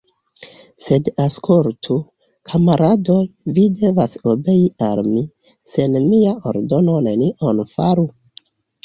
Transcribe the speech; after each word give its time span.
Sed 0.83 1.09
aŭskultu, 1.23 1.97
kamaradoj, 2.51 3.17
vi 3.57 3.65
devas 3.81 4.15
obei 4.33 4.63
al 4.87 5.03
mi, 5.11 5.21
sen 5.75 5.99
mia 6.07 6.33
ordono 6.53 6.97
nenion 7.11 7.63
faru? 7.77 8.07